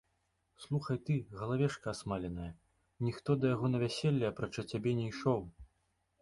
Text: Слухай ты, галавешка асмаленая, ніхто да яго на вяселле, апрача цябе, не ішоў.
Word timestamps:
Слухай 0.63 0.97
ты, 1.09 1.13
галавешка 1.41 1.91
асмаленая, 1.97 2.47
ніхто 3.09 3.37
да 3.43 3.53
яго 3.53 3.71
на 3.75 3.83
вяселле, 3.85 4.25
апрача 4.31 4.67
цябе, 4.73 4.97
не 5.03 5.07
ішоў. 5.13 5.41